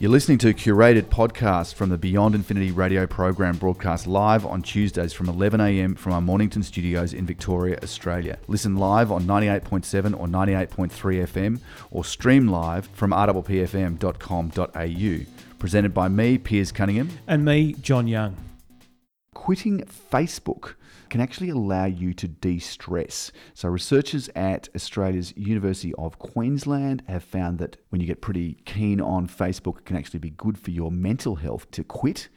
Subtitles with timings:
[0.00, 4.60] You're listening to a curated podcast from the Beyond Infinity radio program broadcast live on
[4.60, 8.36] Tuesdays from 11am from our Mornington studios in Victoria, Australia.
[8.48, 11.60] Listen live on 98.7 or 98.3 FM
[11.92, 13.56] or stream live from rppfm.com.au.
[15.60, 17.10] Presented by me, Piers Cunningham.
[17.28, 18.36] And me, John Young.
[19.34, 20.74] Quitting Facebook
[21.10, 23.30] can actually allow you to de stress.
[23.52, 29.00] So, researchers at Australia's University of Queensland have found that when you get pretty keen
[29.00, 32.28] on Facebook, it can actually be good for your mental health to quit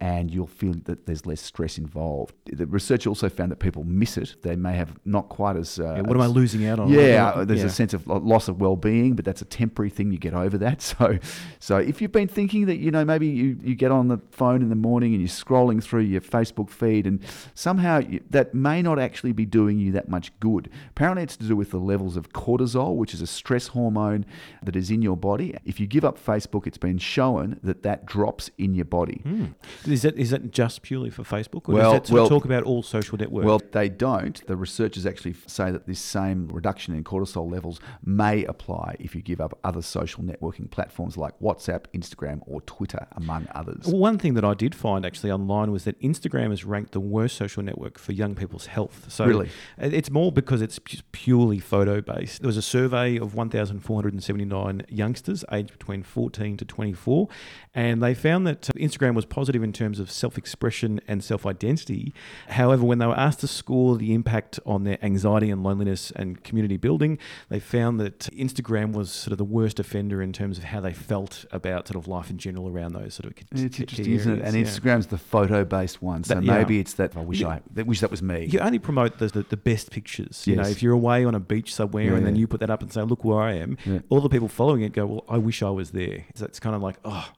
[0.00, 2.34] and you'll feel that there's less stress involved.
[2.46, 4.36] The research also found that people miss it.
[4.42, 5.78] They may have not quite as.
[5.78, 6.88] Uh, yeah, what am I losing out on?
[6.88, 7.66] Yeah, there's yeah.
[7.66, 10.12] a sense of loss of well-being, but that's a temporary thing.
[10.12, 10.78] You get over that.
[10.98, 11.18] So,
[11.60, 14.62] so if you've been thinking that you know maybe you, you get on the phone
[14.62, 17.20] in the morning and you're scrolling through your Facebook feed, and
[17.54, 20.70] somehow you, that may not actually be doing you that much good.
[20.90, 24.24] Apparently, it's to do with the levels of cortisol, which is a stress hormone
[24.62, 25.54] that is in your body.
[25.64, 29.20] If you give up Facebook, it's been shown that that drops in your body.
[29.24, 29.54] Mm.
[29.88, 32.64] Is that is that just purely for Facebook, or well, does that well, talk about
[32.64, 33.46] all social networks?
[33.46, 34.44] Well, they don't.
[34.46, 39.22] The researchers actually say that this same reduction in cortisol levels may apply if you
[39.22, 43.86] give up other social networking platforms like WhatsApp, Instagram, or Twitter, among others.
[43.86, 47.00] Well, one thing that I did find actually online was that Instagram is ranked the
[47.00, 49.06] worst social network for young people's health.
[49.08, 49.50] So really?
[49.78, 50.78] it's more because it's
[51.12, 52.40] purely photo based.
[52.40, 57.28] There was a survey of 1,479 youngsters aged between 14 to 24,
[57.74, 62.12] and they found that Instagram was positive in terms of self expression and self identity.
[62.48, 66.42] However, when they were asked to score the impact on their anxiety and loneliness and
[66.42, 70.64] community building, they found that Instagram was sort of the worst offender in terms of
[70.64, 73.38] how they felt about sort of life in general around those sort of.
[73.52, 74.44] It's interesting, isn't it?
[74.44, 74.64] And yeah.
[74.64, 76.80] Instagram's the photo based one, so that, maybe yeah.
[76.80, 77.16] it's that.
[77.16, 78.46] I wish I wish that was me.
[78.46, 80.46] You only promote the, the, the best pictures.
[80.46, 80.64] You yes.
[80.64, 82.82] know, if you're away on a beach somewhere yeah, and then you put that up
[82.82, 83.78] and say, "Look where I am,"
[84.08, 86.74] all the people following it go, "Well, I wish I was there." So it's kind
[86.74, 87.32] of like, oh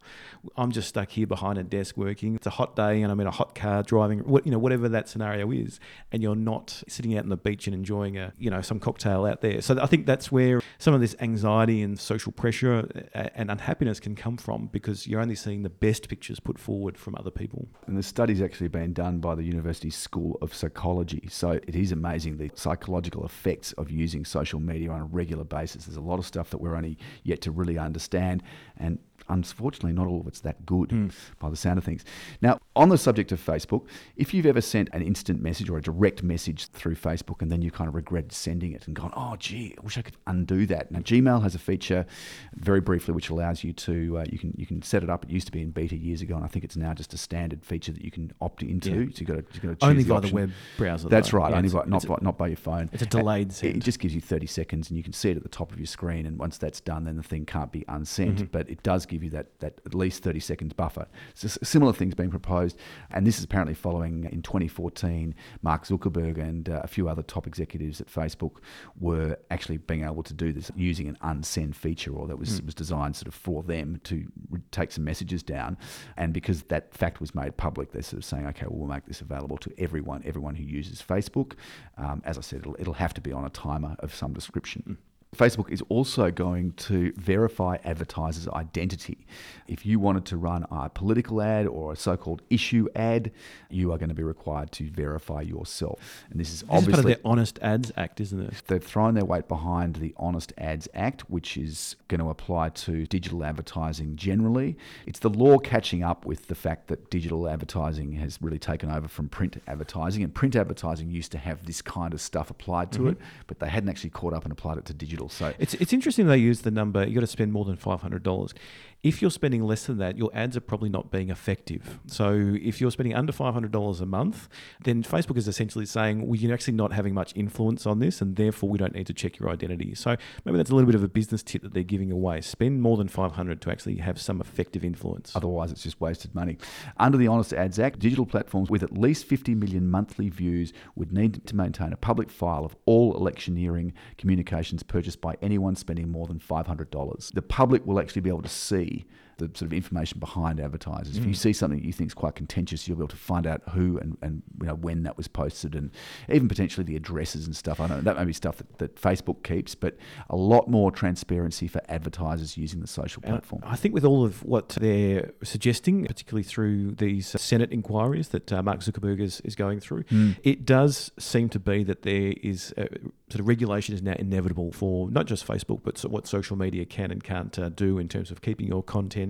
[0.56, 2.29] I'm just stuck here behind a desk working.
[2.36, 5.08] It's a hot day and I'm in a hot car driving, you know, whatever that
[5.08, 5.80] scenario is,
[6.12, 9.26] and you're not sitting out on the beach and enjoying a, you know, some cocktail
[9.26, 9.60] out there.
[9.60, 14.00] So I think that's where some of this anxiety and social pressure uh, and unhappiness
[14.00, 17.68] can come from because you're only seeing the best pictures put forward from other people.
[17.86, 21.28] And the study's actually been done by the University School of Psychology.
[21.30, 25.86] So it is amazing the psychological effects of using social media on a regular basis.
[25.86, 28.42] There's a lot of stuff that we're only yet to really understand.
[28.76, 31.12] And unfortunately, not all of it's that good mm.
[31.38, 32.04] by the sound of things.
[32.40, 33.86] Now, on the subject of Facebook,
[34.16, 37.62] if you've ever sent an instant message or a direct message through Facebook and then
[37.62, 40.66] you kind of regret sending it and gone, oh, gee, I wish I could undo
[40.66, 40.90] that.
[40.90, 42.06] Now, Gmail has a feature,
[42.54, 45.24] very briefly, which allows you to uh, you can you can set it up.
[45.24, 47.18] It used to be in beta years ago, and I think it's now just a
[47.18, 48.90] standard feature that you can opt into.
[48.90, 49.10] Yeah.
[49.12, 50.30] So you've got to, you've got to only the by option.
[50.30, 51.08] the web browser.
[51.08, 51.38] That's though.
[51.38, 52.90] right, yeah, only by, not by, not by your phone.
[52.92, 53.76] It's a delayed send.
[53.76, 55.78] It just gives you 30 seconds, and you can see it at the top of
[55.78, 56.26] your screen.
[56.26, 58.36] And once that's done, then the thing can't be unsent.
[58.36, 58.44] Mm-hmm.
[58.46, 61.06] But it does give you that that at least 30 seconds buffer.
[61.34, 62.76] So similar things being proposed,
[63.10, 67.46] and this is apparently following in 2014, Mark Zuckerberg and uh, a few other top
[67.46, 68.56] executives at Facebook
[68.98, 72.66] were actually being able to do this using an unsend feature, or that was, mm.
[72.66, 74.26] was designed sort of for them to
[74.70, 75.76] take some messages down.
[76.16, 79.06] And because that fact was made public, they're sort of saying, okay, well, we'll make
[79.06, 81.54] this available to everyone, everyone who uses Facebook.
[81.96, 84.82] Um, as I said, it'll, it'll have to be on a timer of some description.
[84.88, 85.09] Mm.
[85.36, 89.26] Facebook is also going to verify advertisers' identity.
[89.68, 93.30] If you wanted to run a political ad or a so called issue ad,
[93.68, 96.24] you are going to be required to verify yourself.
[96.30, 96.90] And this is this obviously.
[96.90, 98.54] Is part of their Honest Ads Act, isn't it?
[98.66, 103.06] They've thrown their weight behind the Honest Ads Act, which is going to apply to
[103.06, 104.76] digital advertising generally.
[105.06, 109.06] It's the law catching up with the fact that digital advertising has really taken over
[109.06, 110.24] from print advertising.
[110.24, 113.08] And print advertising used to have this kind of stuff applied to mm-hmm.
[113.10, 115.92] it, but they hadn't actually caught up and applied it to digital So it's it's
[115.92, 117.06] interesting they use the number.
[117.06, 118.54] You got to spend more than five hundred dollars.
[119.02, 122.00] If you're spending less than that, your ads are probably not being effective.
[122.06, 124.46] So if you're spending under $500 a month,
[124.84, 128.36] then Facebook is essentially saying, well, you're actually not having much influence on this, and
[128.36, 129.94] therefore we don't need to check your identity.
[129.94, 132.42] So maybe that's a little bit of a business tip that they're giving away.
[132.42, 135.34] Spend more than 500 to actually have some effective influence.
[135.34, 136.58] Otherwise, it's just wasted money.
[136.98, 141.10] Under the Honest Ads Act, digital platforms with at least 50 million monthly views would
[141.10, 146.26] need to maintain a public file of all electioneering communications purchased by anyone spending more
[146.26, 147.32] than $500.
[147.32, 149.06] The public will actually be able to see
[149.40, 151.14] the sort of information behind advertisers.
[151.14, 151.18] Mm.
[151.18, 151.36] If you mm.
[151.36, 154.16] see something you think is quite contentious, you'll be able to find out who and,
[154.22, 155.90] and you know when that was posted, and
[156.28, 157.80] even potentially the addresses and stuff.
[157.80, 159.96] I don't know that may be stuff that, that Facebook keeps, but
[160.28, 163.62] a lot more transparency for advertisers using the social platform.
[163.64, 168.62] I think with all of what they're suggesting, particularly through these Senate inquiries that uh,
[168.62, 170.36] Mark Zuckerberg is, is going through, mm.
[170.42, 172.88] it does seem to be that there is a,
[173.30, 177.10] sort of regulation is now inevitable for not just Facebook, but what social media can
[177.10, 179.29] and can't uh, do in terms of keeping your content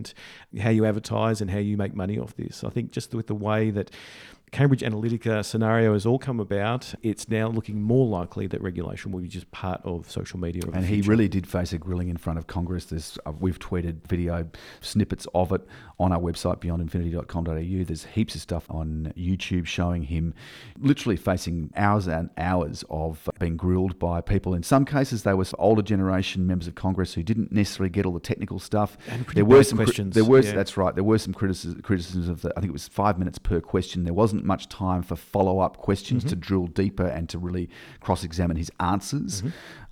[0.53, 2.65] and how you advertise and how you make money off this.
[2.65, 3.91] I think just with the way that
[4.53, 9.21] Cambridge Analytica scenario has all come about, it's now looking more likely that regulation will
[9.21, 10.63] be just part of social media.
[10.67, 12.87] Of and he really did face a grilling in front of Congress.
[12.87, 14.49] There's, uh, we've tweeted video
[14.81, 15.63] snippets of it
[16.01, 17.85] on our website, beyondinfinity.com.au.
[17.85, 20.35] There's heaps of stuff on YouTube showing him
[20.79, 24.55] literally facing hours and hours of being grilled by people.
[24.55, 28.13] In some cases, they were older generation members of Congress who didn't necessarily get all
[28.13, 28.97] the technical stuff.
[29.35, 30.15] there were some questions.
[30.15, 30.53] There were, yeah.
[30.53, 30.95] that's right.
[30.95, 34.05] There were some criticisms, criticisms of the, I think it was five minutes per question.
[34.05, 36.31] There wasn't much time for follow up questions mm-hmm.
[36.31, 37.69] to drill deeper and to really
[38.01, 39.43] cross examine his answers.
[39.43, 39.51] Mm-hmm.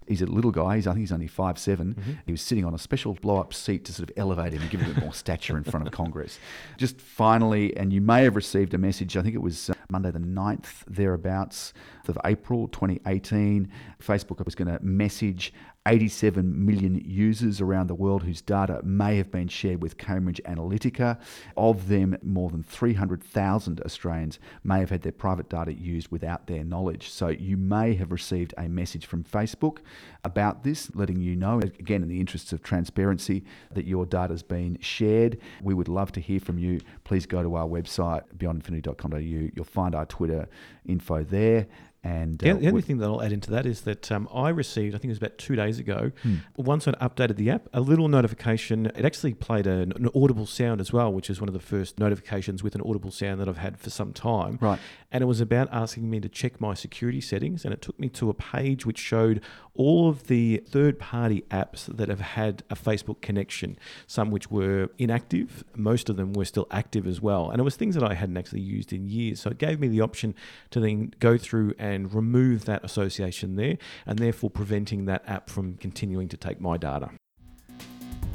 [0.08, 0.76] He's a little guy.
[0.76, 1.94] He's I think he's only five seven.
[1.94, 2.12] Mm-hmm.
[2.24, 4.70] He was sitting on a special blow up seat to sort of elevate him and
[4.70, 6.38] give him a bit more stature in front of Congress.
[6.78, 9.18] Just finally, and you may have received a message.
[9.18, 11.74] I think it was uh, Monday the 9th thereabouts
[12.08, 13.70] of April 2018.
[14.02, 15.52] Facebook was going to message
[15.88, 21.19] 87 million users around the world whose data may have been shared with Cambridge Analytica.
[21.56, 26.62] Of them, more than 300,000 Australians may have had their private data used without their
[26.62, 27.08] knowledge.
[27.08, 29.79] So you may have received a message from Facebook
[30.25, 33.43] about this, letting you know, again, in the interests of transparency,
[33.73, 35.38] that your data has been shared.
[35.62, 36.81] We would love to hear from you.
[37.05, 39.19] Please go to our website, beyondinfinity.com.au.
[39.19, 40.49] You'll find our Twitter
[40.87, 41.67] info there.
[42.04, 44.50] And the, uh, the only thing that I'll add into that is that um, I
[44.50, 46.36] received, I think it was about two days ago, hmm.
[46.56, 48.86] once I updated the app, a little notification.
[48.86, 51.98] It actually played an, an, audible sound as well, which is one of the first
[51.98, 54.58] notifications with an audible sound that I've had for some time.
[54.60, 54.78] Right.
[55.10, 58.08] And it was about asking me to check my security settings, and it took me
[58.10, 59.40] to a page which showed
[59.74, 63.76] all of the third-party apps that have had a Facebook connection.
[64.06, 67.74] Some which were inactive, most of them were still active as well, and it was
[67.74, 69.40] things that I hadn't actually used in years.
[69.40, 70.34] So it gave me the option
[70.70, 75.50] to then go through and and remove that association there, and therefore preventing that app
[75.50, 77.11] from continuing to take my data.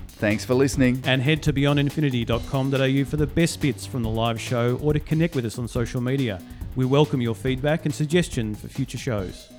[0.08, 1.02] Thanks for listening.
[1.06, 5.36] And head to beyondinfinity.com.au for the best bits from the live show or to connect
[5.36, 6.42] with us on social media.
[6.76, 9.50] We welcome your feedback and suggestion for future shows.